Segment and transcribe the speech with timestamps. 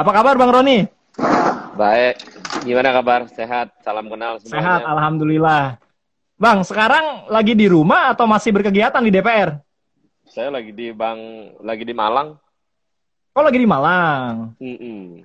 [0.00, 0.88] Apa kabar Bang Roni?
[1.76, 2.16] Baik.
[2.64, 3.28] Gimana kabar?
[3.28, 3.68] Sehat?
[3.84, 4.56] Salam kenal semuanya.
[4.56, 5.76] Sehat, Alhamdulillah.
[6.40, 9.60] Bang, sekarang lagi di rumah atau masih berkegiatan di DPR?
[10.24, 11.20] Saya lagi di Bang,
[11.60, 12.32] lagi di Malang.
[13.36, 14.56] Oh, lagi di Malang.
[14.56, 15.20] Mm-mm.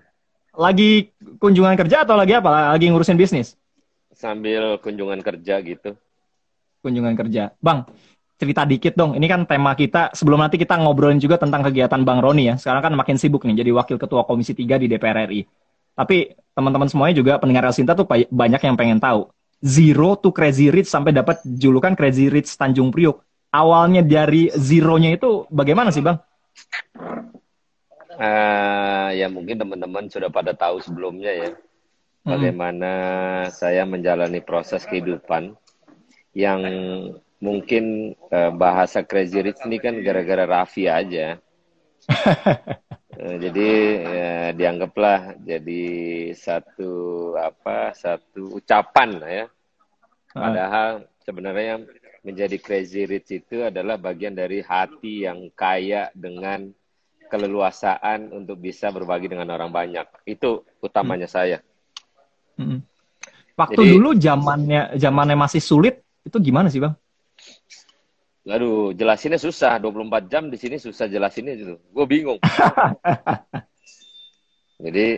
[0.59, 1.07] Lagi
[1.39, 2.75] kunjungan kerja atau lagi apa?
[2.75, 3.55] Lagi ngurusin bisnis?
[4.11, 5.95] Sambil kunjungan kerja gitu.
[6.83, 7.55] Kunjungan kerja.
[7.63, 7.87] Bang,
[8.35, 9.15] cerita dikit dong.
[9.15, 10.11] Ini kan tema kita.
[10.11, 12.55] Sebelum nanti kita ngobrolin juga tentang kegiatan Bang Roni ya.
[12.59, 15.47] Sekarang kan makin sibuk nih jadi wakil ketua Komisi 3 di DPR RI.
[15.95, 19.31] Tapi teman-teman semuanya juga pendengar Sinta tuh banyak yang pengen tahu.
[19.63, 23.23] Zero to Crazy Rich sampai dapat julukan Crazy Rich Tanjung Priok
[23.55, 26.19] awalnya dari zeronya itu bagaimana sih bang?
[28.15, 32.31] Uh, ya mungkin teman-teman sudah pada tahu sebelumnya ya hmm.
[32.31, 32.91] bagaimana
[33.51, 35.55] saya menjalani proses kehidupan
[36.35, 36.59] yang
[37.45, 41.37] mungkin uh, bahasa crazy rich ini kan gara-gara Raffi aja.
[42.09, 43.69] uh, jadi
[44.01, 45.85] ya, dianggaplah jadi
[46.33, 46.93] satu
[47.37, 49.45] apa satu ucapan ya.
[50.33, 51.85] Padahal sebenarnya
[52.25, 56.73] menjadi crazy rich itu adalah bagian dari hati yang kaya dengan
[57.29, 60.05] keleluasaan untuk bisa berbagi dengan orang banyak.
[60.25, 61.35] Itu utamanya hmm.
[61.35, 61.57] saya.
[62.57, 62.81] Hmm.
[63.55, 66.97] Waktu Jadi, dulu zamannya zamannya masih sulit, itu gimana sih, Bang?
[68.45, 69.81] Aduh, jelasinnya susah.
[69.81, 71.81] 24 jam di sini susah jelasinnya gitu.
[71.89, 72.37] Gue bingung.
[74.85, 75.17] Jadi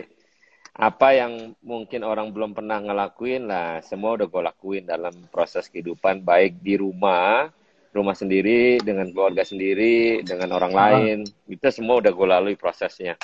[0.78, 6.22] apa yang mungkin orang belum pernah ngelakuin lah semua udah gue lakuin dalam proses kehidupan
[6.22, 7.50] baik di rumah
[7.90, 10.78] rumah sendiri dengan keluarga sendiri dengan orang ah.
[10.78, 13.18] lain itu semua udah gue lalui prosesnya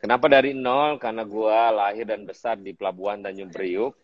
[0.00, 4.00] kenapa dari nol karena gue lahir dan besar di pelabuhan Tanjung Priuk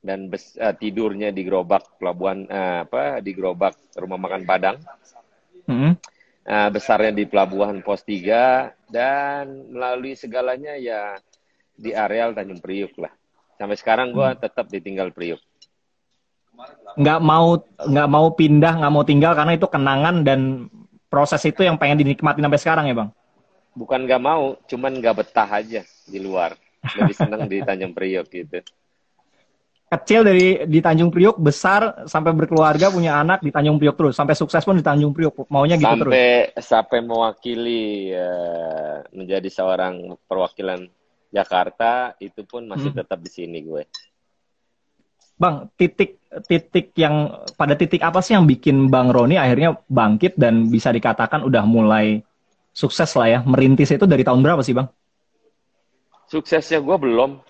[0.00, 4.76] dan bes, uh, tidurnya di gerobak pelabuhan uh, apa di gerobak rumah makan Padang
[5.68, 5.92] hmm.
[6.48, 11.20] uh, besarnya di pelabuhan Pos 3 dan melalui segalanya ya
[11.76, 13.12] di areal Tanjung Priuk lah.
[13.56, 14.40] Sampai sekarang gue hmm.
[14.40, 15.40] tetap ditinggal Priuk.
[16.96, 20.68] Nggak mau nggak mau pindah, nggak mau tinggal karena itu kenangan dan
[21.08, 23.10] proses itu yang pengen dinikmati sampai sekarang ya bang?
[23.72, 26.56] Bukan nggak mau, cuman nggak betah aja di luar.
[26.80, 28.60] Lebih seneng di Tanjung Priuk gitu.
[29.90, 34.38] Kecil dari di Tanjung Priuk, besar sampai berkeluarga punya anak di Tanjung Priuk terus, sampai
[34.38, 36.14] sukses pun di Tanjung Priuk, maunya gitu sampai, terus.
[36.14, 40.86] Sampai sampai mewakili uh, menjadi seorang perwakilan
[41.34, 43.02] Jakarta itu pun masih hmm.
[43.02, 43.82] tetap di sini gue.
[45.34, 50.70] Bang, titik titik yang pada titik apa sih yang bikin Bang Roni akhirnya bangkit dan
[50.70, 52.22] bisa dikatakan udah mulai
[52.70, 54.86] sukses lah ya merintis itu dari tahun berapa sih Bang?
[56.30, 57.42] Suksesnya gue belum.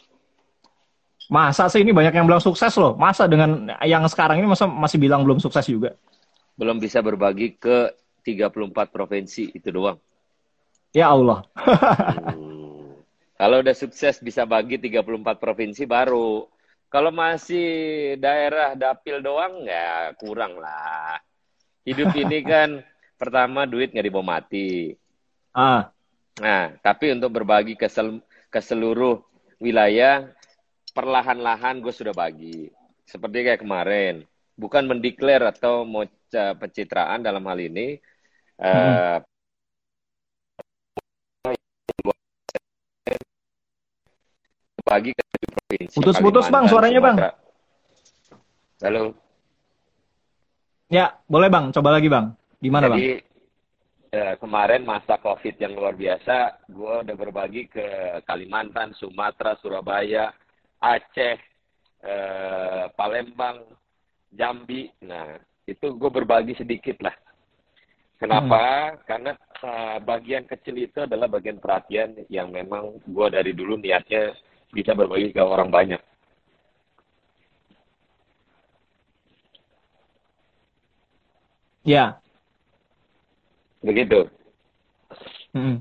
[1.31, 2.99] Masa sih ini banyak yang bilang sukses loh.
[2.99, 5.95] Masa dengan yang sekarang ini masa masih bilang belum sukses juga?
[6.59, 7.95] Belum bisa berbagi ke
[8.27, 9.95] 34 provinsi itu doang.
[10.91, 11.47] Ya Allah.
[11.55, 12.99] hmm.
[13.39, 16.51] Kalau udah sukses bisa bagi 34 provinsi baru.
[16.91, 21.15] Kalau masih daerah dapil doang ya kurang lah.
[21.87, 22.83] Hidup ini kan
[23.15, 24.99] pertama duit nggak dibawa mati.
[25.55, 25.95] Ah.
[26.43, 28.19] Nah, tapi untuk berbagi ke, sel
[28.51, 29.23] ke seluruh
[29.63, 30.27] wilayah
[30.91, 32.69] perlahan-lahan gue sudah bagi.
[33.07, 34.23] Seperti kayak kemarin,
[34.55, 37.99] bukan mendeklar atau mau pencitraan dalam hal ini.
[38.61, 39.19] Hmm.
[39.19, 39.19] Uh,
[44.87, 45.23] bagi ke
[45.55, 45.97] provinsi.
[45.97, 47.17] Putus-putus bang, suaranya bang.
[48.83, 49.15] Halo.
[50.91, 51.71] Ya, boleh bang.
[51.71, 52.35] Coba lagi bang.
[52.59, 53.03] Gimana Jadi, bang?
[54.11, 60.35] Ya, kemarin masa COVID yang luar biasa, gue udah berbagi ke Kalimantan, Sumatera, Surabaya,
[60.81, 61.37] Aceh,
[62.05, 63.61] eh, Palembang,
[64.33, 64.89] Jambi.
[65.05, 65.37] Nah,
[65.69, 67.15] itu gue berbagi sedikit lah.
[68.21, 68.61] Kenapa?
[68.61, 69.01] Hmm.
[69.09, 69.33] Karena
[69.65, 74.37] uh, bagian kecil itu adalah bagian perhatian yang memang gue dari dulu niatnya
[74.69, 76.03] bisa berbagi ke orang banyak.
[81.81, 82.21] Ya.
[83.81, 84.29] Begitu.
[85.57, 85.81] Hmm.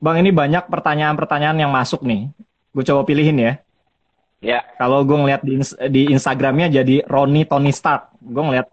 [0.00, 2.28] Bang, ini banyak pertanyaan-pertanyaan yang masuk nih.
[2.70, 3.52] Gue coba pilihin ya.
[4.40, 4.64] Ya.
[4.80, 5.60] Kalau gue ngeliat di,
[5.92, 8.16] di Instagramnya jadi Roni Tony Stark.
[8.24, 8.68] Gue ngeliat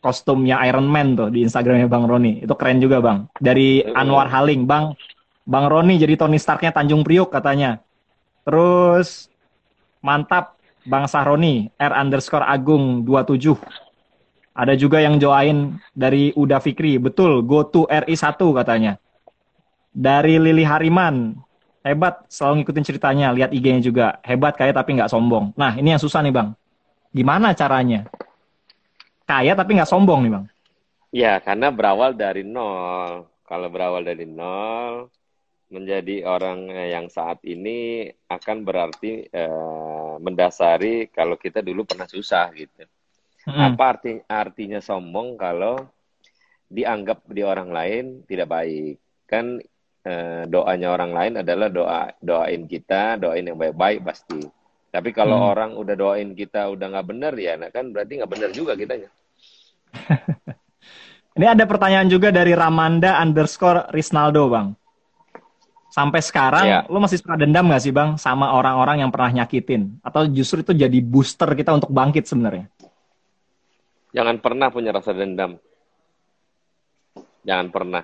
[0.00, 2.40] kostumnya Iron Man tuh di Instagramnya Bang Roni.
[2.40, 3.28] Itu keren juga Bang.
[3.36, 4.64] Dari Anwar Haling.
[4.64, 4.96] Bang,
[5.44, 7.84] Bang Roni jadi Tony Starknya Tanjung Priuk katanya.
[8.48, 9.28] Terus
[10.00, 10.56] mantap
[10.88, 13.60] Bang Sahroni R underscore Agung 27.
[14.56, 16.96] Ada juga yang join dari Uda Fikri.
[16.96, 18.96] Betul, go to RI 1 katanya.
[19.92, 21.36] Dari Lili Hariman.
[21.80, 23.32] Hebat, selalu ngikutin ceritanya.
[23.32, 24.06] Lihat IG-nya juga.
[24.20, 25.56] Hebat, kaya tapi nggak sombong.
[25.56, 26.52] Nah, ini yang susah nih Bang.
[27.10, 28.04] Gimana caranya?
[29.24, 30.44] Kaya tapi nggak sombong nih Bang.
[31.10, 33.26] Ya, karena berawal dari nol.
[33.48, 35.10] Kalau berawal dari nol,
[35.70, 42.84] menjadi orang yang saat ini akan berarti uh, mendasari kalau kita dulu pernah susah gitu.
[43.46, 43.72] Hmm.
[43.72, 45.80] Apa arti artinya sombong kalau
[46.68, 49.00] dianggap di orang lain tidak baik?
[49.24, 49.62] Kan
[50.06, 54.40] uh, doanya orang lain adalah doa doain kita, doain yang baik-baik pasti.
[54.90, 55.50] Tapi kalau hmm.
[55.54, 59.08] orang udah doain kita udah nggak bener ya, nah kan berarti nggak bener juga kitanya.
[61.38, 64.74] Ini ada pertanyaan juga dari Ramanda underscore Risnaldo, Bang.
[65.90, 66.80] Sampai sekarang, ya.
[66.86, 69.98] lo masih suka dendam gak sih, Bang, sama orang-orang yang pernah nyakitin?
[70.06, 72.70] Atau justru itu jadi booster kita untuk bangkit sebenarnya?
[74.14, 75.58] Jangan pernah punya rasa dendam.
[77.42, 78.02] Jangan pernah.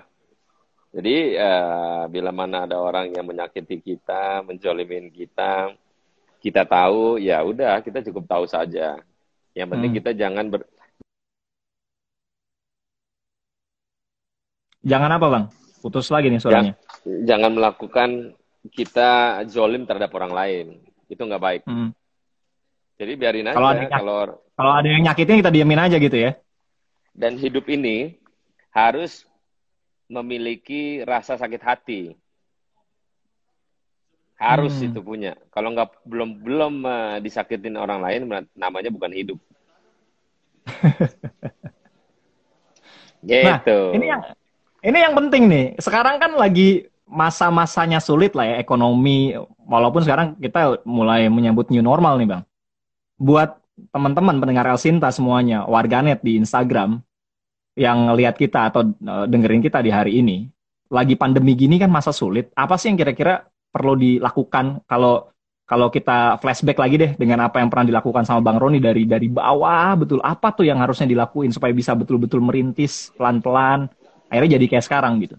[0.95, 5.75] Jadi, uh, bila mana ada orang yang menyakiti kita, menjolimin kita,
[6.39, 8.97] kita tahu, ya udah, kita cukup tahu saja.
[9.51, 9.99] Yang penting hmm.
[10.01, 10.61] kita jangan ber,
[14.87, 15.45] Jangan apa bang?
[15.83, 16.73] Putus lagi nih suaranya.
[16.79, 18.09] Jangan, jangan melakukan
[18.71, 20.65] kita zolim terhadap orang lain.
[21.11, 21.61] Itu nggak baik.
[21.67, 21.91] Hmm.
[22.95, 23.57] Jadi biarin aja.
[23.59, 24.19] Kalau ada, kalau,
[24.55, 26.39] kalau ada yang nyakitin kita diamin aja gitu ya.
[27.11, 28.15] Dan hidup ini
[28.71, 29.27] harus
[30.07, 32.01] memiliki rasa sakit hati.
[34.37, 34.87] Harus hmm.
[34.91, 35.33] itu punya.
[35.49, 39.39] Kalau nggak belum belum uh, disakitin orang lain, namanya bukan hidup.
[43.25, 43.79] gitu.
[43.91, 44.21] Nah, ini yang
[44.85, 45.65] ini yang penting nih.
[45.81, 49.33] Sekarang kan lagi masa-masanya sulit lah ya ekonomi.
[49.65, 52.43] Walaupun sekarang kita mulai menyambut new normal nih bang.
[53.17, 53.57] Buat
[53.89, 57.01] teman-teman pendengar El Sinta semuanya, warganet di Instagram
[57.77, 60.49] yang lihat kita atau uh, dengerin kita di hari ini,
[60.89, 62.49] lagi pandemi gini kan masa sulit.
[62.57, 64.81] Apa sih yang kira-kira perlu dilakukan?
[64.89, 65.29] Kalau
[65.67, 69.29] kalau kita flashback lagi deh dengan apa yang pernah dilakukan sama Bang Roni dari dari
[69.29, 70.19] bawah betul.
[70.25, 73.91] Apa tuh yang harusnya dilakuin supaya bisa betul-betul merintis pelan-pelan
[74.27, 75.35] akhirnya jadi kayak sekarang gitu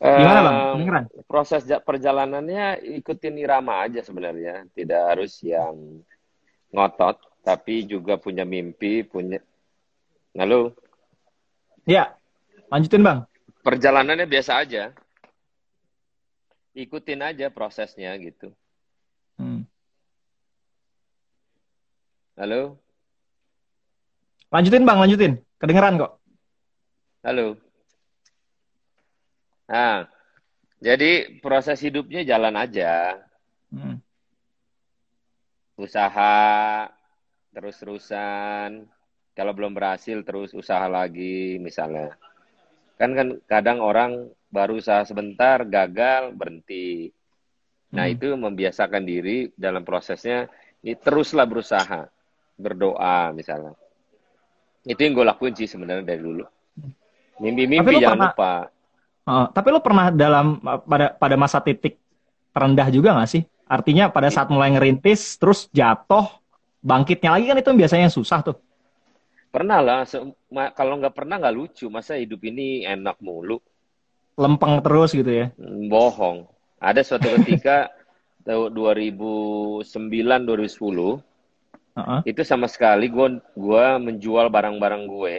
[0.00, 0.56] Gimana bang?
[0.56, 1.04] Kedengeran?
[1.28, 6.00] Proses perjalanannya ikutin irama aja sebenarnya, tidak harus yang
[6.72, 9.44] ngotot, tapi juga punya mimpi, punya.
[10.32, 10.72] Halo?
[11.84, 12.16] Ya,
[12.72, 13.28] lanjutin bang.
[13.60, 14.88] Perjalanannya biasa aja,
[16.72, 18.56] ikutin aja prosesnya gitu.
[19.36, 19.68] Hmm.
[22.40, 22.80] Halo?
[24.48, 25.32] Lanjutin bang, lanjutin.
[25.60, 26.16] Kedengeran kok.
[27.20, 27.60] Halo.
[29.70, 30.10] Nah,
[30.82, 33.22] jadi proses hidupnya jalan aja.
[33.70, 34.02] Hmm.
[35.78, 36.90] Usaha
[37.54, 38.90] terus-terusan.
[39.30, 42.18] Kalau belum berhasil terus usaha lagi misalnya.
[42.98, 47.14] Kan kan kadang orang baru usaha sebentar gagal berhenti.
[47.94, 48.14] Nah, hmm.
[48.18, 50.50] itu membiasakan diri dalam prosesnya
[50.82, 52.10] ini teruslah berusaha
[52.58, 53.78] berdoa misalnya.
[54.84, 56.44] Itu yang gue lakuin sih sebenarnya dari dulu.
[57.40, 58.54] Mimpi-mimpi jangan pernah, lupa.
[59.24, 62.00] Uh, tapi lo pernah dalam pada pada masa titik
[62.50, 63.42] terendah juga gak sih?
[63.70, 66.26] Artinya pada saat mulai ngerintis, terus jatuh,
[66.82, 68.56] bangkitnya lagi kan itu biasanya susah tuh.
[69.54, 70.00] Pernah lah.
[70.74, 71.86] Kalau nggak pernah nggak lucu.
[71.86, 73.62] Masa hidup ini enak mulu.
[74.34, 75.46] Lempeng terus gitu ya?
[75.54, 76.50] Hmm, bohong.
[76.82, 77.94] Ada suatu ketika
[78.42, 81.20] tahun 2009 2010
[82.00, 82.20] uh-huh.
[82.24, 85.34] itu sama sekali gue gua menjual barang-barang gue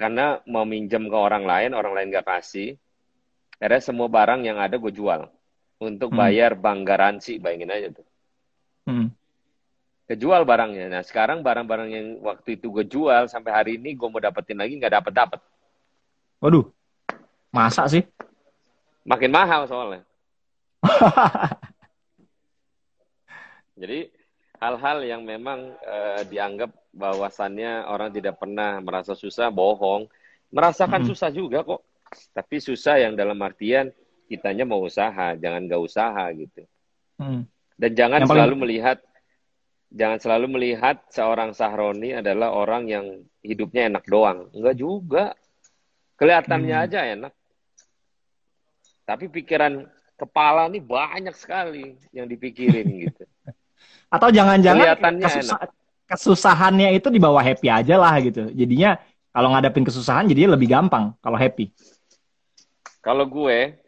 [0.00, 2.80] karena mau minjem ke orang lain orang lain gak kasih
[3.60, 5.28] akhirnya semua barang yang ada gue jual.
[5.80, 6.16] Untuk hmm.
[6.16, 8.06] bayar bank garansi bayangin aja tuh.
[8.88, 9.12] Hmm.
[10.08, 10.90] kejual barangnya.
[10.90, 14.74] Nah sekarang barang-barang yang waktu itu gue jual sampai hari ini gue mau dapetin lagi
[14.74, 15.40] nggak dapet dapet
[16.40, 16.66] waduh.
[17.52, 18.02] Masa sih.
[19.04, 20.02] Makin mahal soalnya.
[23.80, 24.08] Jadi
[24.60, 30.10] hal-hal yang memang uh, dianggap bahwasannya orang tidak pernah merasa susah bohong.
[30.50, 31.08] Merasakan hmm.
[31.14, 31.82] susah juga kok.
[32.34, 33.94] Tapi susah yang dalam artian
[34.30, 36.62] kitanya mau usaha jangan gak usaha gitu.
[37.20, 37.44] Hmm.
[37.76, 38.62] dan jangan yang selalu paling...
[38.64, 38.98] melihat
[39.92, 43.06] jangan selalu melihat seorang Sahroni adalah orang yang
[43.42, 44.48] hidupnya enak doang.
[44.54, 45.24] Enggak juga.
[46.16, 46.84] Kelihatannya hmm.
[46.86, 47.32] aja enak.
[49.04, 53.24] Tapi pikiran kepala nih banyak sekali yang dipikirin gitu.
[54.14, 55.70] Atau jangan-jangan kesusah,
[56.10, 58.50] kesusahannya itu di bawah happy aja lah gitu.
[58.50, 58.98] Jadinya
[59.30, 61.70] kalau ngadepin kesusahan jadi lebih gampang kalau happy.
[62.98, 63.78] Kalau gue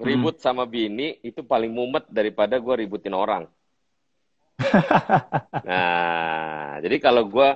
[0.00, 0.44] ribut hmm.
[0.44, 3.44] sama bini itu paling mumet daripada gue ributin orang.
[5.68, 7.48] nah, jadi kalau gue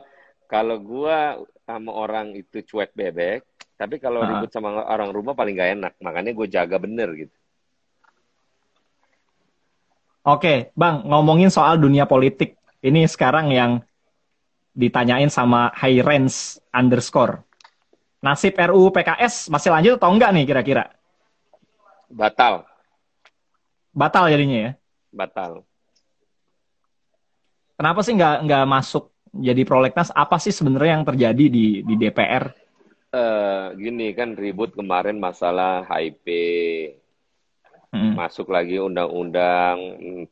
[0.45, 1.19] kalau gue
[1.65, 3.41] sama orang itu cuek bebek,
[3.81, 4.33] tapi kalau uh -huh.
[4.37, 5.93] ribut sama orang rumah paling gak enak.
[6.05, 7.37] Makanya gue jaga bener gitu.
[10.25, 12.57] Oke, Bang, ngomongin soal dunia politik.
[12.81, 13.85] Ini sekarang yang
[14.75, 16.35] ditanyain sama High Range
[16.75, 17.41] underscore.
[18.21, 20.85] Nasib RUU PKS masih lanjut atau enggak nih kira-kira?
[22.11, 22.67] Batal.
[23.95, 24.71] Batal jadinya ya?
[25.15, 25.63] Batal.
[27.79, 30.11] Kenapa sih nggak nggak masuk jadi prolegnas?
[30.15, 32.55] Apa sih sebenarnya yang terjadi di di DPR?
[33.15, 36.27] Uh, gini kan ribut kemarin masalah HIP,
[37.95, 38.19] hmm.
[38.19, 39.79] masuk lagi undang-undang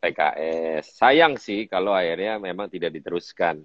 [0.03, 0.99] PKS.
[0.99, 3.63] Sayang sih kalau akhirnya memang tidak diteruskan.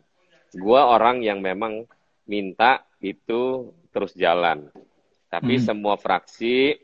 [0.56, 1.84] Gua orang yang memang
[2.28, 4.68] minta itu terus jalan,
[5.28, 5.64] tapi hmm.
[5.64, 6.78] semua fraksi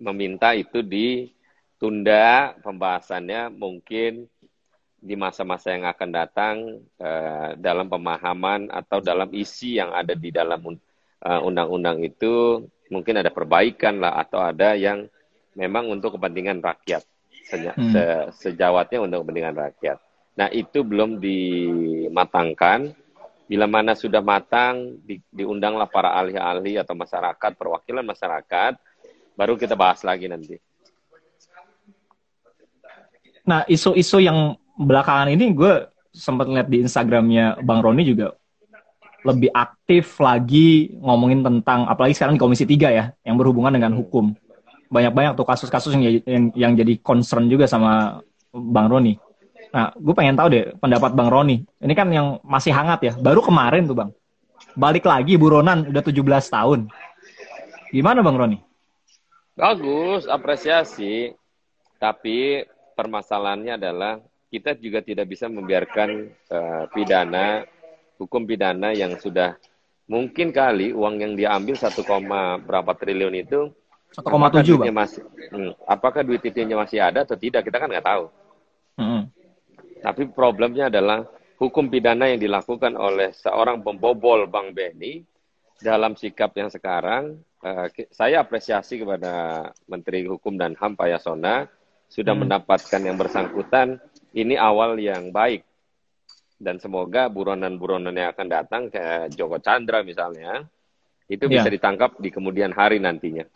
[0.00, 4.26] meminta itu ditunda pembahasannya mungkin
[5.02, 6.56] di masa-masa yang akan datang
[7.02, 10.62] uh, dalam pemahaman atau dalam isi yang ada di dalam
[11.26, 15.10] eh, undang-undang uh, itu mungkin ada perbaikan lah atau ada yang
[15.58, 17.02] memang untuk kepentingan rakyat
[17.50, 17.92] hmm.
[17.92, 18.04] se
[18.46, 19.98] sejawatnya untuk kepentingan rakyat.
[20.36, 22.92] Nah itu belum dimatangkan.
[23.50, 28.80] Bila mana sudah matang, di, diundanglah para ahli-ahli atau masyarakat, perwakilan masyarakat,
[29.36, 30.56] baru kita bahas lagi nanti.
[33.44, 35.84] Nah, isu-isu yang belakangan ini gue
[36.14, 38.32] sempat lihat di Instagramnya Bang Roni juga
[39.22, 44.34] lebih aktif lagi ngomongin tentang apalagi sekarang Komisi 3 ya yang berhubungan dengan hukum.
[44.92, 48.20] Banyak-banyak tuh kasus-kasus yang, yang yang jadi concern juga sama
[48.52, 49.16] Bang Roni.
[49.72, 51.64] Nah, gue pengen tahu deh pendapat Bang Roni.
[51.80, 53.12] Ini kan yang masih hangat ya.
[53.16, 54.10] Baru kemarin tuh Bang.
[54.76, 56.20] Balik lagi buronan udah 17
[56.52, 56.80] tahun.
[57.88, 58.60] Gimana Bang Roni?
[59.56, 61.32] Bagus, apresiasi.
[61.96, 64.20] Tapi permasalahannya adalah
[64.52, 67.64] kita juga tidak bisa membiarkan uh, pidana
[68.20, 69.56] hukum pidana yang sudah
[70.06, 73.72] mungkin kali uang yang diambil satu koma berapa triliun itu
[74.12, 74.92] 1,7 bang.
[74.92, 78.24] Masih, hmm, apakah duit itu masih ada atau tidak kita kan nggak tahu.
[79.00, 79.32] Hmm.
[80.02, 81.22] Tapi problemnya adalah
[81.62, 85.22] hukum pidana yang dilakukan oleh seorang pembobol Bang Beni
[85.78, 91.66] dalam sikap yang sekarang, uh, saya apresiasi kepada Menteri Hukum dan HAM Pak Yasona
[92.10, 92.46] sudah hmm.
[92.46, 94.02] mendapatkan yang bersangkutan
[94.34, 95.66] ini awal yang baik
[96.62, 100.62] dan semoga buronan-buronan yang akan datang ke Joko Chandra misalnya
[101.26, 101.74] itu bisa ya.
[101.74, 103.48] ditangkap di kemudian hari nantinya.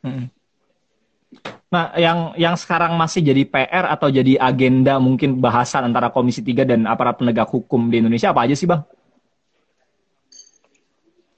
[0.00, 0.32] Hmm.
[1.70, 6.66] Nah, yang yang sekarang masih jadi PR atau jadi agenda mungkin bahasan antara Komisi 3
[6.66, 8.82] dan aparat penegak hukum di Indonesia apa aja sih, Bang?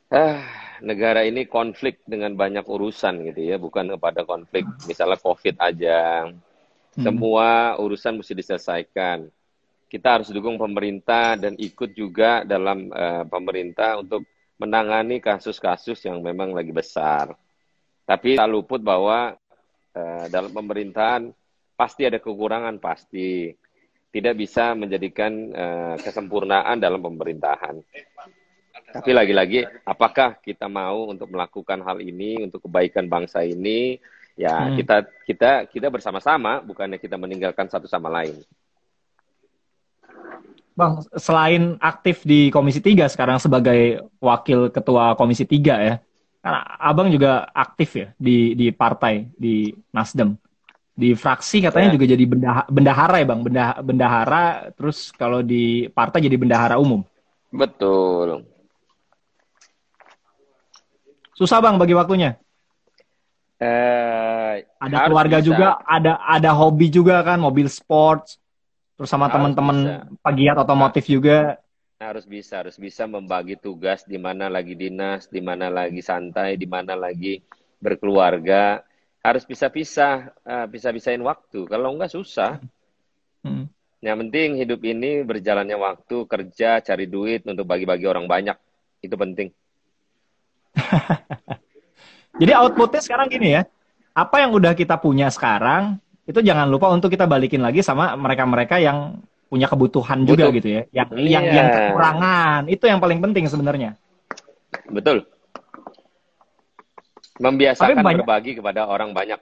[0.09, 0.41] Ah,
[0.81, 6.33] negara ini konflik dengan banyak urusan gitu ya, bukan kepada konflik misalnya COVID aja,
[6.93, 7.05] Hmm.
[7.09, 9.25] Semua urusan mesti diselesaikan.
[9.89, 14.25] Kita harus dukung pemerintah dan ikut juga dalam uh, pemerintah untuk
[14.57, 17.33] menangani kasus-kasus yang memang lagi besar.
[18.05, 19.37] Tapi tak luput bahwa
[19.97, 21.31] uh, dalam pemerintahan
[21.77, 23.53] pasti ada kekurangan pasti.
[24.13, 27.81] Tidak bisa menjadikan uh, kesempurnaan dalam pemerintahan.
[28.93, 33.97] Tapi lagi-lagi, apakah kita mau untuk melakukan hal ini untuk kebaikan bangsa ini?
[34.33, 34.77] ya hmm.
[34.81, 34.97] kita
[35.29, 38.41] kita kita bersama-sama bukannya kita meninggalkan satu sama lain.
[40.73, 45.95] Bang, selain aktif di Komisi 3 sekarang sebagai wakil ketua Komisi 3 ya.
[46.43, 50.35] Karena Abang juga aktif ya di di partai di Nasdem.
[50.93, 51.95] Di fraksi katanya ya.
[51.97, 53.41] juga jadi bendahara, bendahara ya, Bang.
[53.47, 54.45] Benda, bendahara
[54.77, 57.01] terus kalau di partai jadi bendahara umum.
[57.49, 58.45] Betul.
[61.39, 62.37] Susah Bang bagi waktunya.
[63.63, 65.47] Eh, ada keluarga bisa.
[65.47, 68.43] juga, ada ada hobi juga kan, mobil sports,
[68.99, 71.39] terus sama teman-teman pegiat otomotif nah, juga.
[72.03, 76.67] Harus bisa, harus bisa membagi tugas di mana lagi dinas, di mana lagi santai, di
[76.67, 77.39] mana lagi
[77.79, 78.83] berkeluarga.
[79.23, 81.63] Harus bisa-bisa, uh, bisa-bisain waktu.
[81.71, 82.59] Kalau enggak susah.
[83.47, 83.71] Hmm.
[84.03, 88.59] Yang penting hidup ini berjalannya waktu, kerja, cari duit untuk bagi-bagi orang banyak.
[88.99, 89.55] Itu penting.
[92.43, 93.63] Jadi outputnya sekarang gini ya,
[94.11, 98.79] apa yang udah kita punya sekarang itu jangan lupa untuk kita balikin lagi sama mereka-mereka
[98.79, 100.33] yang punya kebutuhan Butuh.
[100.33, 101.29] juga gitu ya, yang yeah.
[101.29, 104.01] yang yang kekurangan itu yang paling penting sebenarnya.
[104.89, 105.29] Betul.
[107.37, 109.41] Membiasakan banyak, berbagi kepada orang banyak.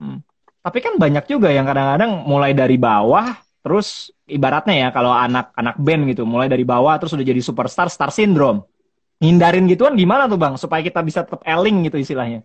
[0.00, 0.24] Hmm.
[0.64, 6.02] Tapi kan banyak juga yang kadang-kadang mulai dari bawah, terus ibaratnya ya kalau anak-anak band
[6.16, 8.64] gitu, mulai dari bawah terus udah jadi superstar, star syndrome
[9.20, 12.40] Hindarin gituan gimana tuh bang supaya kita bisa tetap eling gitu istilahnya?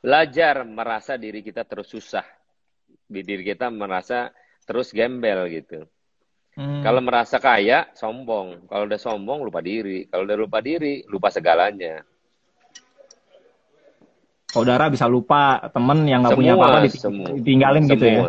[0.00, 2.24] Belajar merasa diri kita terus susah,
[3.04, 4.32] di diri kita merasa
[4.64, 5.84] terus gembel gitu.
[6.54, 6.86] Hmm.
[6.86, 8.70] Kalau merasa kaya, sombong.
[8.70, 10.06] Kalau udah sombong, lupa diri.
[10.06, 12.06] Kalau udah lupa diri, lupa segalanya.
[14.54, 17.94] Saudara bisa lupa, temen yang nggak punya apa-apa ditinggalin semua.
[17.98, 18.22] gitu ya.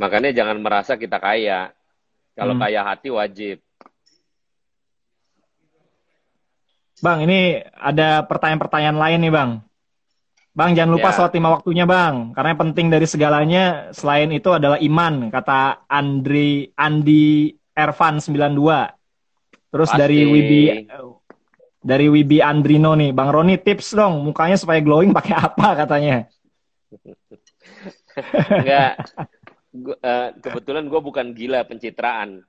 [0.00, 1.68] Makanya jangan merasa kita kaya.
[2.32, 2.62] Kalau hmm.
[2.64, 3.60] kaya hati wajib.
[7.04, 9.50] Bang, ini ada pertanyaan-pertanyaan lain nih, Bang.
[10.54, 11.14] Bang, jangan lupa Ya.
[11.18, 12.30] sholat lima waktunya, Bang.
[12.30, 18.94] Karena yang penting dari segalanya, selain itu adalah iman, kata Andri Andi Ervan 92.
[19.68, 19.98] Terus Pasti.
[19.98, 20.62] dari Wibi
[21.84, 26.30] dari Wibi Andrino nih, Bang Roni tips dong, mukanya supaya glowing pakai apa katanya?
[28.48, 28.92] Enggak.
[29.74, 32.46] Gua- eh, kebetulan gue bukan gila pencitraan.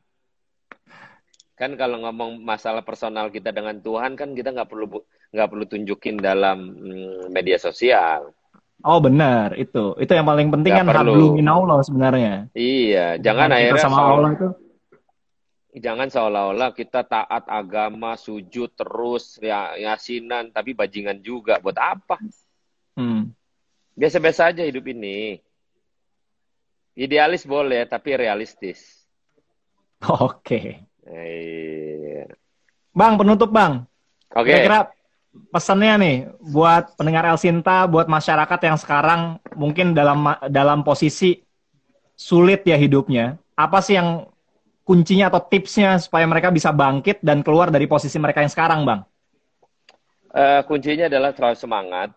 [1.56, 4.92] Kan kalau ngomong masalah personal kita dengan Tuhan kan kita nggak perlu
[5.32, 8.36] nggak perlu tunjukin dalam mm, media sosial.
[8.84, 9.96] Oh benar, itu.
[9.98, 11.40] Itu yang paling penting Nggak kan perlu.
[11.40, 12.52] minallah sebenarnya.
[12.52, 14.50] Iya, jangan Kita akhirnya sama seolah- Allah itu.
[15.76, 21.60] jangan seolah-olah kita taat agama, sujud terus, ya, yasinan, tapi bajingan juga.
[21.60, 22.20] Buat apa?
[22.96, 23.32] Hmm.
[23.96, 25.40] Biasa-biasa aja hidup ini.
[26.96, 29.08] Idealis boleh, tapi realistis.
[30.06, 30.84] Oke.
[31.06, 32.26] Iya.
[32.96, 33.86] Bang, penutup Bang.
[34.34, 34.50] Oke.
[34.50, 34.90] Kira-kira
[35.52, 39.22] pesannya nih buat pendengar El Sinta, buat masyarakat yang sekarang
[39.54, 41.44] mungkin dalam dalam posisi
[42.16, 43.36] sulit ya hidupnya.
[43.56, 44.28] Apa sih yang
[44.86, 49.02] kuncinya atau tipsnya supaya mereka bisa bangkit dan keluar dari posisi mereka yang sekarang, Bang?
[50.36, 52.10] Eh, kuncinya adalah terlalu semangat,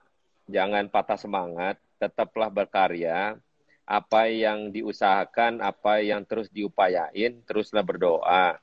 [0.50, 3.38] jangan patah semangat, tetaplah berkarya.
[3.88, 8.60] Apa yang diusahakan, apa yang terus diupayain, teruslah berdoa.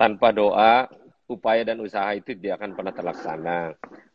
[0.00, 0.88] Tanpa doa,
[1.28, 3.60] upaya dan usaha itu tidak akan pernah terlaksana.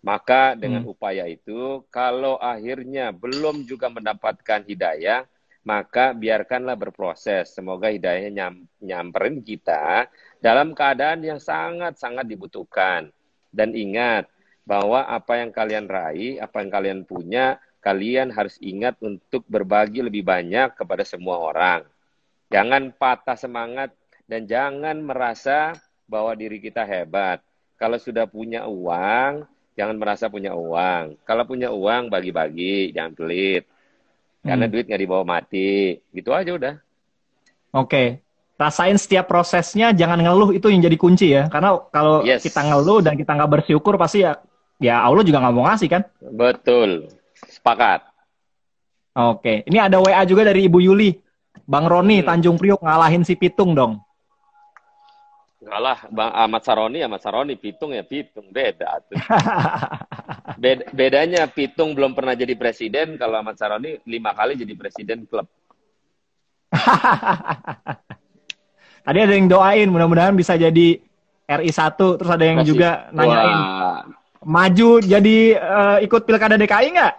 [0.02, 5.30] Maka dengan upaya itu, kalau akhirnya belum juga mendapatkan hidayah,
[5.62, 7.54] maka biarkanlah berproses.
[7.54, 10.10] Semoga hidayahnya nyam, nyamperin kita
[10.42, 13.14] dalam keadaan yang sangat-sangat dibutuhkan.
[13.54, 14.26] Dan ingat,
[14.66, 20.26] bahwa apa yang kalian raih, apa yang kalian punya, kalian harus ingat untuk berbagi lebih
[20.26, 21.86] banyak kepada semua orang.
[22.50, 23.94] Jangan patah semangat
[24.26, 25.74] dan jangan merasa
[26.06, 27.42] bahwa diri kita hebat.
[27.76, 31.20] Kalau sudah punya uang, jangan merasa punya uang.
[31.28, 33.68] Kalau punya uang, bagi-bagi, jangan pelit.
[34.46, 34.72] Karena Hmm.
[34.72, 35.98] duit nggak dibawa mati.
[36.14, 36.74] Gitu aja udah.
[37.74, 38.22] Oke.
[38.56, 41.52] Rasain setiap prosesnya, jangan ngeluh itu yang jadi kunci ya.
[41.52, 42.40] Karena kalau Yes.
[42.40, 44.40] kita ngeluh dan kita nggak bersyukur pasti ya
[44.80, 46.08] ya Allah juga nggak mau ngasih kan.
[46.24, 47.12] Betul.
[47.52, 48.08] Sepakat.
[49.12, 49.68] Oke.
[49.68, 51.12] Ini ada WA juga dari Ibu Yuli.
[51.68, 52.28] Bang Roni Hmm.
[52.32, 54.00] Tanjung Priok ngalahin si Pitung dong.
[55.66, 59.18] Enggak lah, Bang Ahmad Saroni, Ahmad Saroni, Pitung ya Pitung, beda tuh.
[60.62, 65.50] Bed- bedanya Pitung belum pernah jadi presiden, kalau Ahmad Saroni lima kali jadi presiden klub.
[69.06, 71.02] Tadi ada yang doain, mudah-mudahan bisa jadi
[71.50, 72.70] RI 1, terus ada yang Kasih.
[72.70, 74.06] juga nanyain, Wah,
[74.46, 77.14] maju jadi eh, ikut Pilkada DKI nggak?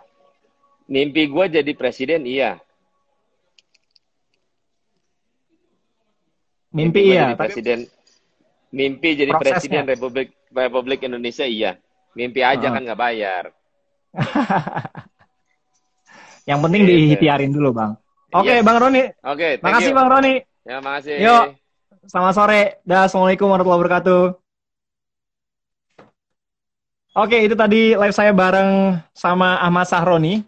[0.86, 2.62] mimpi gue jadi presiden, iya.
[6.70, 7.78] Mimpi gua iya, jadi tapi presiden.
[8.70, 9.52] Mimpi jadi Prosesnya.
[9.56, 11.76] presiden Republik Republik Indonesia, iya.
[12.12, 12.72] Mimpi aja Heeh.
[12.72, 13.44] kan nggak bayar.
[16.50, 16.92] yang penting Gitu.
[17.18, 17.92] diikhtiarin dulu, Bang.
[18.32, 18.62] Oke, Yes.
[18.62, 19.02] Bang Roni.
[19.22, 19.96] Oke, thank Makasih, you.
[19.96, 20.34] Bang Roni.
[20.62, 21.14] Ya, makasih.
[21.18, 21.44] Yuk.
[22.06, 22.62] Selamat sore.
[22.82, 24.22] Dah, Assalamualaikum warahmatullahi wabarakatuh.
[27.16, 30.44] Oke, itu tadi live saya bareng sama Ahmad Sahroni,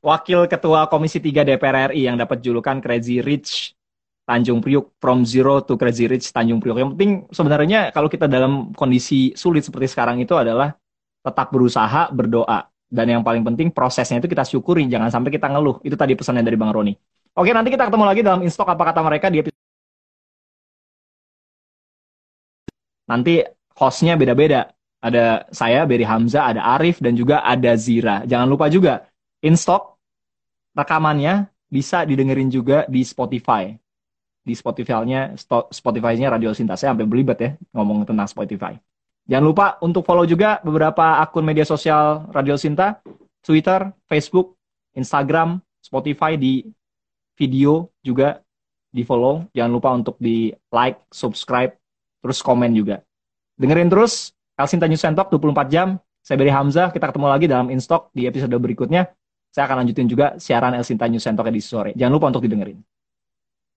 [0.00, 3.75] Wakil Ketua Komisi 3 DPR RI yang dapat julukan Crazy Rich
[4.26, 6.82] Tanjung Priuk from zero to Crazy Rich Tanjung Priuk.
[6.82, 10.74] Yang penting sebenarnya kalau kita dalam kondisi sulit seperti sekarang itu adalah
[11.22, 12.66] tetap berusaha, berdoa.
[12.86, 15.78] Dan yang paling penting prosesnya itu kita syukuri, jangan sampai kita ngeluh.
[15.86, 16.94] Itu tadi pesannya dari Bang Roni.
[17.38, 19.54] Oke, nanti kita ketemu lagi dalam Instok apa kata mereka di episode
[23.06, 23.42] Nanti
[23.78, 24.74] hostnya beda-beda.
[24.98, 28.26] Ada saya, Berry Hamzah, ada Arif, dan juga ada Zira.
[28.26, 29.06] Jangan lupa juga,
[29.38, 30.02] Instok
[30.74, 33.70] rekamannya bisa didengerin juga di Spotify.
[34.46, 35.34] Di Spotify-nya,
[35.74, 36.78] Spotify-nya Radio Sinta.
[36.78, 38.78] Saya sampai belibet ya ngomong tentang Spotify.
[39.26, 43.02] Jangan lupa untuk follow juga beberapa akun media sosial Radio Sinta,
[43.42, 44.54] Twitter, Facebook,
[44.94, 46.62] Instagram, Spotify di
[47.34, 48.38] video juga
[48.94, 49.50] di follow.
[49.50, 51.74] Jangan lupa untuk di like, subscribe,
[52.22, 53.02] terus komen juga.
[53.58, 55.98] Dengerin terus El Sinta News Talk 24 jam.
[56.22, 59.10] Saya Beri Hamzah, kita ketemu lagi dalam Instok di episode berikutnya.
[59.50, 61.94] Saya akan lanjutin juga siaran El Sinta News Talk edisi sore.
[61.98, 62.78] Jangan lupa untuk didengerin.